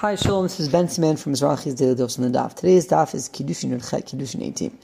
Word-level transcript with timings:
Hi, 0.00 0.14
Shalom. 0.14 0.44
This 0.44 0.58
is 0.58 0.70
Bentzi 0.70 0.98
Mann 0.98 1.18
from 1.18 1.34
Mizrachi's 1.34 1.74
Daily 1.74 1.94
Dose 1.94 2.18
on 2.18 2.24
the 2.24 2.38
Daf. 2.38 2.54
Today's 2.54 2.88
Daf 2.88 3.14
is 3.14 3.28
Kiddushin 3.28 3.68
Yerchet, 3.68 4.06
Kiddushin 4.06 4.42
18. 4.42 4.78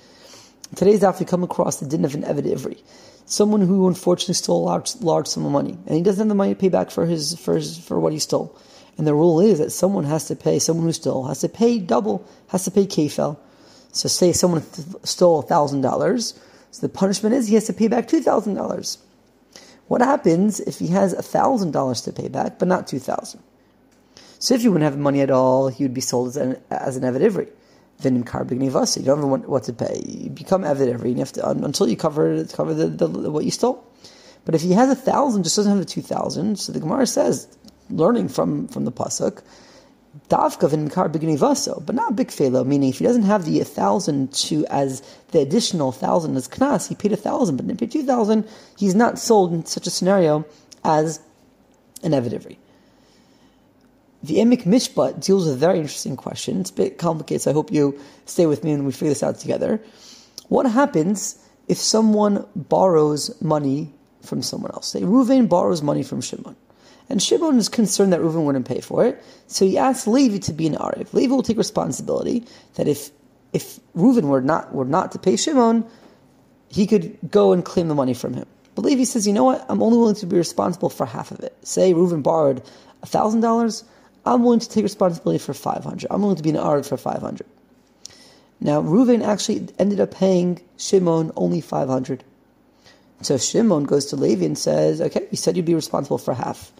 Today's 0.74 1.00
Daf, 1.00 1.18
we 1.18 1.24
come 1.24 1.42
across 1.42 1.76
the 1.76 1.86
din 1.86 2.04
of 2.04 2.14
an 2.14 2.22
Eved 2.22 2.44
Ivri, 2.44 2.78
someone 3.24 3.62
who 3.62 3.88
unfortunately 3.88 4.34
stole 4.34 4.64
a 4.64 4.66
large, 4.66 4.94
large 4.96 5.26
sum 5.26 5.46
of 5.46 5.52
money, 5.52 5.78
and 5.86 5.96
he 5.96 6.02
doesn't 6.02 6.20
have 6.20 6.28
the 6.28 6.34
money 6.34 6.52
to 6.52 6.60
pay 6.60 6.68
back 6.68 6.90
for 6.90 7.06
his 7.06 7.34
for 7.38 7.54
his, 7.54 7.78
for 7.78 7.98
what 7.98 8.12
he 8.12 8.18
stole. 8.18 8.54
And 8.98 9.06
the 9.06 9.14
rule 9.14 9.40
is 9.40 9.58
that 9.58 9.70
someone 9.70 10.04
has 10.04 10.26
to 10.26 10.36
pay, 10.36 10.58
someone 10.58 10.84
who 10.84 10.92
stole 10.92 11.24
has 11.28 11.40
to 11.40 11.48
pay 11.48 11.78
double, 11.78 12.22
has 12.48 12.66
to 12.66 12.70
pay 12.70 12.84
kefel. 12.84 13.38
So, 13.92 14.10
say 14.10 14.34
someone 14.34 14.64
stole 15.02 15.40
thousand 15.40 15.80
dollars, 15.80 16.38
so 16.72 16.86
the 16.86 16.92
punishment 16.92 17.34
is 17.34 17.48
he 17.48 17.54
has 17.54 17.64
to 17.68 17.72
pay 17.72 17.88
back 17.88 18.06
two 18.06 18.20
thousand 18.20 18.52
dollars. 18.52 18.98
What 19.88 20.02
happens 20.02 20.60
if 20.60 20.78
he 20.78 20.88
has 20.88 21.14
thousand 21.14 21.70
dollars 21.70 22.02
to 22.02 22.12
pay 22.12 22.28
back, 22.28 22.58
but 22.58 22.68
not 22.68 22.86
two 22.86 22.98
thousand? 22.98 23.40
So 24.38 24.54
if 24.54 24.62
you 24.62 24.70
wouldn't 24.70 24.90
have 24.90 24.98
money 24.98 25.20
at 25.20 25.30
all, 25.30 25.68
he 25.68 25.84
would 25.84 25.94
be 25.94 26.00
sold 26.00 26.28
as 26.28 26.36
an, 26.36 26.60
as 26.70 26.96
an 26.96 27.02
Eved 27.02 27.20
Ivri. 27.20 27.48
In 28.04 28.24
Karbig 28.24 28.62
You 28.62 29.02
don't 29.04 29.30
have 29.30 29.48
what 29.48 29.64
to 29.64 29.72
pay. 29.72 30.02
You 30.04 30.28
become 30.28 30.62
Eved 30.62 31.08
you 31.08 31.14
have 31.16 31.32
to, 31.32 31.48
until 31.48 31.88
you 31.88 31.96
cover, 31.96 32.44
cover 32.44 32.74
the, 32.74 32.88
the, 32.88 33.30
what 33.30 33.44
you 33.44 33.50
stole. 33.50 33.82
But 34.44 34.54
if 34.54 34.60
he 34.60 34.72
has 34.72 34.90
a 34.90 34.94
thousand, 34.94 35.44
just 35.44 35.56
doesn't 35.56 35.72
have 35.72 35.80
the 35.80 35.86
two 35.86 36.02
thousand, 36.02 36.58
so 36.58 36.72
the 36.72 36.80
Gemara 36.80 37.06
says, 37.06 37.48
learning 37.88 38.28
from, 38.28 38.68
from 38.68 38.84
the 38.84 38.92
Pasuk, 38.92 39.42
Davkav 40.28 40.72
in 40.72 40.88
Kar 40.88 41.08
Vaso, 41.08 41.82
but 41.84 41.94
not 41.94 42.16
big 42.16 42.28
felo, 42.28 42.64
meaning 42.64 42.90
if 42.90 42.98
he 42.98 43.04
doesn't 43.04 43.24
have 43.24 43.44
the 43.44 43.62
thousand 43.64 44.32
to 44.32 44.64
as 44.66 45.02
the 45.32 45.40
additional 45.40 45.90
thousand 45.90 46.36
as 46.36 46.48
knas, 46.48 46.88
he 46.88 46.94
paid 46.94 47.12
a 47.12 47.16
thousand, 47.16 47.56
but 47.56 47.66
didn't 47.66 47.80
pay 47.80 47.86
two 47.86 48.04
thousand, 48.04 48.48
he's 48.78 48.94
not 48.94 49.18
sold 49.18 49.52
in 49.52 49.64
such 49.66 49.86
a 49.86 49.90
scenario 49.90 50.44
as 50.84 51.20
an 52.02 52.12
Eved. 52.12 52.56
The 54.26 54.38
Emek 54.38 54.64
Mishpat 54.64 55.24
deals 55.24 55.44
with 55.44 55.54
a 55.54 55.56
very 55.56 55.78
interesting 55.78 56.16
question. 56.16 56.60
It's 56.60 56.70
a 56.70 56.74
bit 56.74 56.98
complicated, 56.98 57.42
so 57.42 57.52
I 57.52 57.54
hope 57.54 57.70
you 57.70 57.96
stay 58.24 58.46
with 58.46 58.64
me 58.64 58.72
and 58.72 58.84
we 58.84 58.90
figure 58.90 59.10
this 59.10 59.22
out 59.22 59.38
together. 59.38 59.80
What 60.48 60.66
happens 60.66 61.38
if 61.68 61.78
someone 61.78 62.44
borrows 62.56 63.40
money 63.40 63.94
from 64.22 64.42
someone 64.42 64.72
else? 64.72 64.88
Say 64.88 65.02
Reuven 65.02 65.48
borrows 65.48 65.80
money 65.80 66.02
from 66.02 66.20
Shimon. 66.20 66.56
And 67.08 67.22
Shimon 67.22 67.56
is 67.56 67.68
concerned 67.68 68.12
that 68.12 68.20
Reuven 68.20 68.44
wouldn't 68.44 68.66
pay 68.66 68.80
for 68.80 69.06
it, 69.06 69.22
so 69.46 69.64
he 69.64 69.78
asks 69.78 70.08
Levi 70.08 70.38
to 70.38 70.52
be 70.52 70.66
an 70.66 70.74
Arev. 70.74 71.12
Levi 71.12 71.32
will 71.32 71.44
take 71.44 71.56
responsibility 71.56 72.44
that 72.74 72.88
if 72.88 73.12
if 73.52 73.78
Reuven 73.94 74.24
were 74.24 74.40
not 74.40 74.74
were 74.74 74.84
not 74.84 75.12
to 75.12 75.20
pay 75.20 75.36
Shimon, 75.36 75.86
he 76.68 76.88
could 76.88 77.16
go 77.30 77.52
and 77.52 77.64
claim 77.64 77.86
the 77.86 77.94
money 77.94 78.12
from 78.12 78.34
him. 78.34 78.46
But 78.74 78.86
Levi 78.86 79.04
says, 79.04 79.24
you 79.24 79.32
know 79.32 79.44
what? 79.44 79.64
I'm 79.68 79.80
only 79.84 79.98
willing 79.98 80.16
to 80.16 80.26
be 80.26 80.36
responsible 80.36 80.90
for 80.90 81.06
half 81.06 81.30
of 81.30 81.38
it. 81.40 81.56
Say 81.62 81.94
Reuven 81.94 82.24
borrowed 82.24 82.64
thousand 83.04 83.40
dollars, 83.40 83.84
I'm 84.26 84.42
willing 84.42 84.60
to 84.60 84.68
take 84.68 84.82
responsibility 84.82 85.38
for 85.38 85.54
500. 85.54 86.08
I'm 86.10 86.20
willing 86.20 86.36
to 86.36 86.42
be 86.42 86.50
an 86.50 86.56
Arev 86.56 86.88
for 86.88 86.96
500. 86.96 87.46
Now, 88.60 88.82
Reuven 88.82 89.22
actually 89.24 89.68
ended 89.78 90.00
up 90.00 90.10
paying 90.10 90.60
Shimon 90.76 91.30
only 91.36 91.60
500. 91.60 92.24
So 93.22 93.38
Shimon 93.38 93.84
goes 93.84 94.06
to 94.06 94.16
Levi 94.16 94.44
and 94.44 94.58
says, 94.58 95.00
okay, 95.00 95.26
you 95.30 95.36
said 95.36 95.56
you'd 95.56 95.64
be 95.64 95.74
responsible 95.74 96.18
for 96.18 96.34
half. 96.34 96.72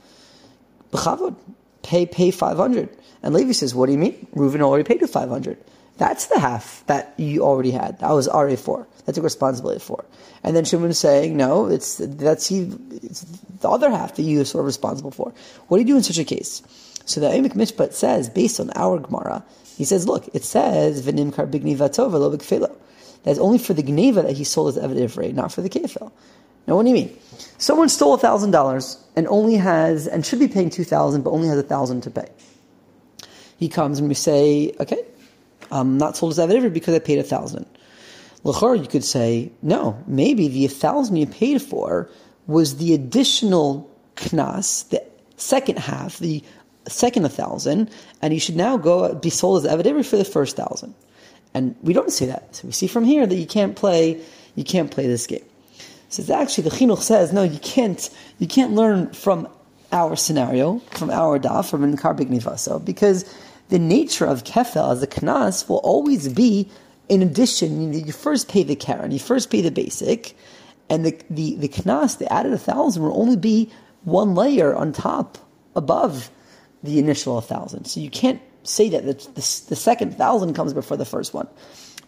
B'chavod, 0.91 1.37
pay, 1.83 2.07
pay 2.07 2.31
500. 2.31 2.89
And 3.23 3.35
Levi 3.35 3.53
says, 3.53 3.75
what 3.75 3.87
do 3.87 3.93
you 3.93 3.99
mean? 3.99 4.27
Reuven 4.35 4.61
already 4.61 4.85
paid 4.85 5.01
you 5.01 5.07
500. 5.07 5.57
That's 5.99 6.27
the 6.27 6.39
half 6.39 6.85
that 6.87 7.15
you 7.17 7.43
already 7.43 7.71
had. 7.71 8.01
That 8.01 8.11
was 8.11 8.29
RA4. 8.29 8.87
That 9.05 9.15
took 9.15 9.25
responsibility 9.25 9.81
for. 9.81 10.05
And 10.43 10.55
then 10.55 10.65
Shimon 10.65 10.93
saying, 10.93 11.37
no, 11.37 11.67
it's, 11.67 11.97
that's 11.99 12.47
he, 12.49 12.71
it's 12.91 13.23
the 13.61 13.69
other 13.69 13.91
half 13.91 14.17
that 14.17 14.23
you 14.23 14.41
are 14.41 14.45
sort 14.45 14.63
of 14.63 14.67
responsible 14.67 15.11
for. 15.11 15.33
What 15.69 15.79
do 15.79 15.83
you 15.83 15.87
do 15.87 15.97
in 15.97 16.03
such 16.03 16.19
a 16.19 16.25
case? 16.25 16.63
So 17.07 17.21
the 17.21 17.29
Emek 17.29 17.55
Mishpat 17.55 17.95
says, 17.95 18.29
based 18.29 18.61
on 18.61 18.71
our 18.75 18.99
Gemara, 18.99 19.45
he 19.77 19.85
says, 19.85 20.07
look, 20.07 20.29
it 20.35 20.45
says, 20.45 21.07
V'nimkar 21.07 21.51
b'gniva 21.51 21.89
tova 21.89 22.21
lo 22.21 22.37
b'kfilo. 22.37 22.77
That's 23.23 23.39
only 23.39 23.59
for 23.59 23.75
the 23.75 23.83
gneva 23.83 24.23
that 24.23 24.37
he 24.37 24.45
sold 24.45 24.69
as 24.69 24.79
evident 24.79 25.35
not 25.35 25.51
for 25.51 25.61
the 25.61 25.69
kefil. 25.69 26.13
Now, 26.67 26.77
what 26.77 26.83
do 26.83 26.89
you 26.89 26.95
mean? 26.95 27.17
Someone 27.59 27.89
stole 27.89 28.17
thousand 28.17 28.51
dollars 28.51 29.03
and 29.17 29.27
only 29.29 29.55
has 29.55 30.07
and 30.07 30.27
should 30.27 30.39
be 30.39 30.49
paying 30.49 30.71
two 30.71 30.85
thousand, 30.85 31.23
but 31.23 31.31
only 31.31 31.49
has 31.49 31.59
a 31.59 31.63
thousand 31.63 32.03
to 32.03 32.11
pay. 32.11 32.29
He 33.59 33.69
comes 33.69 33.99
and 33.99 34.09
we 34.09 34.15
say, 34.15 34.75
okay, 34.79 35.05
I'm 35.71 35.99
not 35.99 36.17
sold 36.17 36.33
as 36.33 36.39
evident 36.39 36.75
because 36.75 36.95
I 36.95 36.99
paid 36.99 37.19
a 37.19 37.25
thousand. 37.25 37.67
L'chor, 38.45 38.75
you 38.75 38.87
could 38.87 39.05
say, 39.05 39.51
no, 39.63 40.01
maybe 40.07 40.47
the 40.49 40.67
thousand 40.69 41.17
you 41.17 41.27
paid 41.27 41.63
for 41.63 42.09
was 42.47 42.77
the 42.77 42.95
additional 42.95 43.91
knas, 44.17 44.89
the 44.91 45.03
second 45.37 45.79
half, 45.79 46.19
the 46.19 46.45
second 46.89 47.25
a 47.25 47.29
thousand, 47.29 47.91
and 48.23 48.33
he 48.33 48.39
should 48.39 48.57
now 48.57 48.77
go 48.77 49.15
be 49.15 49.31
sold 49.31 49.65
as 49.65 49.71
evident 49.71 50.07
for 50.07 50.17
the 50.17 50.25
first 50.25 50.57
thousand. 50.57 50.95
And 51.55 51.75
we 51.83 51.93
don't 51.93 52.13
see 52.13 52.27
that. 52.27 52.55
So 52.57 52.67
we 52.67 52.73
see 52.73 52.87
from 52.87 53.05
here 53.05 53.27
that 53.27 53.35
you 53.35 53.47
can't 53.47 53.77
play, 53.77 54.21
you 54.55 54.65
can't 54.65 54.91
play 54.91 55.07
this 55.07 55.27
game. 55.27 55.45
So 56.09 56.21
it's 56.21 56.31
actually 56.31 56.65
the 56.65 56.77
chinuch 56.77 57.01
says, 57.01 57.33
no, 57.33 57.43
you 57.43 57.59
can't, 57.59 58.11
you 58.39 58.47
can't 58.47 58.75
learn 58.75 59.13
from 59.13 59.49
our 59.93 60.17
scenario, 60.17 60.79
from 60.91 61.11
our 61.11 61.39
daf, 61.39 61.71
from 61.71 61.83
Inkar 61.83 62.17
Bignivaso, 62.17 62.85
because 62.85 63.25
the 63.69 63.79
nature 63.79 64.27
of 64.27 64.45
kefel 64.45 64.93
as 64.93 65.03
a 65.03 65.07
knas 65.07 65.69
will 65.69 65.79
always 65.79 66.29
be, 66.29 66.69
in 67.09 67.23
addition, 67.23 67.93
you, 67.93 68.01
you 68.01 68.13
first 68.13 68.49
pay 68.49 68.63
the 68.63 68.77
karen, 68.77 69.11
you 69.11 69.19
first 69.19 69.51
pay 69.51 69.61
the 69.61 69.71
basic, 69.71 70.37
and 70.89 71.05
the, 71.05 71.19
the, 71.31 71.57
the 71.57 71.69
knas, 71.69 72.19
the 72.19 72.33
added 72.33 72.53
a 72.53 72.59
thousand, 72.59 73.03
will 73.03 73.21
only 73.21 73.37
be 73.37 73.71
one 74.05 74.35
layer 74.35 74.75
on 74.75 74.93
top, 74.93 75.39
above 75.75 76.31
the 76.83 76.99
initial 76.99 77.41
thousand. 77.41 77.87
So 77.87 78.01
you 78.01 78.11
can't 78.11 78.41
say 78.63 78.89
that 78.91 79.05
the, 79.05 79.15
the, 79.15 79.65
the, 79.69 79.77
second 79.77 80.17
thousand 80.17 80.55
comes 80.55 80.73
before 80.73 80.97
the 80.97 81.05
first 81.05 81.35
one. 81.35 81.49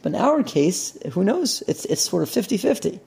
But 0.03 0.13
in 0.13 0.21
our 0.21 0.43
case, 0.43 0.97
who 1.13 1.25
knows? 1.25 1.63
It's, 1.67 1.85
it's 1.87 2.03
sort 2.03 2.23
of 2.23 2.31
50 2.31 2.57
50. 2.57 3.01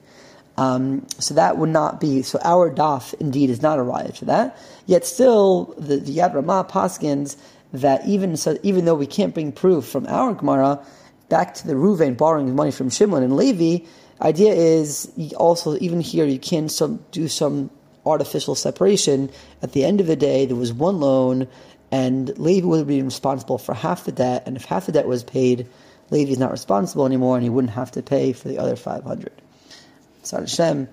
Um, 0.58 1.06
so 1.18 1.34
that 1.34 1.56
would 1.56 1.70
not 1.70 2.00
be, 2.00 2.22
so 2.22 2.38
our 2.44 2.70
daf 2.70 3.14
indeed 3.14 3.48
is 3.48 3.62
not 3.62 3.78
a 3.78 3.82
raya 3.82 4.14
to 4.16 4.26
that. 4.26 4.58
Yet 4.86 5.06
still, 5.06 5.74
the, 5.78 5.96
the 5.96 6.16
Yad 6.18 6.34
Ramah 6.34 6.66
Paskins, 6.70 7.36
that 7.72 8.06
even 8.06 8.36
so, 8.36 8.58
even 8.62 8.84
though 8.84 8.94
we 8.94 9.06
can't 9.06 9.32
bring 9.32 9.50
proof 9.50 9.86
from 9.86 10.06
our 10.06 10.34
Gemara, 10.34 10.84
back 11.30 11.54
to 11.54 11.66
the 11.66 11.72
Reuven 11.72 12.16
borrowing 12.16 12.54
money 12.54 12.70
from 12.70 12.90
Shimon 12.90 13.22
and 13.22 13.34
Levi, 13.34 13.86
idea 14.20 14.52
is 14.52 15.10
also, 15.36 15.78
even 15.80 16.02
here, 16.02 16.26
you 16.26 16.38
can 16.38 16.68
some, 16.68 17.02
do 17.12 17.28
some 17.28 17.70
artificial 18.04 18.54
separation. 18.54 19.30
At 19.62 19.72
the 19.72 19.84
end 19.84 20.00
of 20.00 20.06
the 20.06 20.16
day, 20.16 20.46
there 20.46 20.56
was 20.56 20.72
one 20.72 21.00
loan, 21.00 21.48
and 21.90 22.36
Levi 22.38 22.66
would 22.66 22.86
be 22.86 23.02
responsible 23.02 23.58
for 23.58 23.74
half 23.74 24.04
the 24.04 24.12
debt, 24.12 24.44
and 24.46 24.56
if 24.56 24.64
half 24.64 24.86
the 24.86 24.92
debt 24.92 25.06
was 25.06 25.22
paid, 25.22 25.68
Levi 26.10 26.32
is 26.32 26.38
not 26.38 26.50
responsible 26.50 27.06
anymore, 27.06 27.36
and 27.36 27.44
he 27.44 27.50
wouldn't 27.50 27.72
have 27.74 27.90
to 27.92 28.02
pay 28.02 28.32
for 28.32 28.48
the 28.48 28.58
other 28.58 28.76
500. 28.76 29.32
So 30.22 30.40
Hashem, 30.40 30.88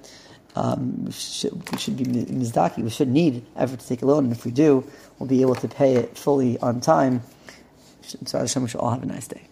um, 0.55 1.05
we, 1.05 1.11
should, 1.11 1.71
we 1.71 1.77
should 1.77 1.97
be 1.97 2.05
mizdaki, 2.05 2.83
we 2.83 2.89
should 2.89 3.09
need 3.09 3.45
ever 3.55 3.75
to 3.75 3.87
take 3.87 4.01
a 4.01 4.05
loan, 4.05 4.25
and 4.25 4.33
if 4.33 4.45
we 4.45 4.51
do, 4.51 4.89
we'll 5.17 5.29
be 5.29 5.41
able 5.41 5.55
to 5.55 5.67
pay 5.67 5.95
it 5.95 6.17
fully 6.17 6.57
on 6.59 6.81
time. 6.81 7.21
So 8.01 8.39
Hashem, 8.39 8.63
we 8.63 8.69
should 8.69 8.79
all 8.79 8.91
have 8.91 9.03
a 9.03 9.05
nice 9.05 9.27
day. 9.27 9.48